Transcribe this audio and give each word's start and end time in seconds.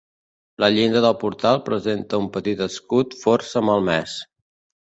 La 0.63 0.69
llinda 0.77 1.03
del 1.05 1.13
portal 1.25 1.61
presenta 1.67 2.21
un 2.23 2.27
petit 2.39 2.65
escut 2.69 3.15
força 3.27 3.67
malmès. 3.71 4.21